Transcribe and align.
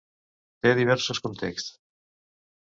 Té 0.65 0.71
diversos 0.79 1.23
contexts. 1.27 1.79